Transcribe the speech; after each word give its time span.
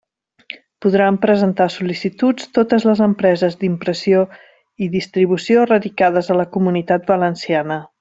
Podran 0.85 1.19
presentar 1.25 1.67
sol·licituds 1.73 2.47
totes 2.59 2.87
les 2.91 3.03
empreses 3.09 3.59
d'impressió 3.61 4.25
i 4.87 4.91
distribució 4.99 5.71
radicades 5.75 6.35
a 6.37 6.43
la 6.43 6.51
Comunitat 6.59 7.11
Valenciana. 7.17 7.83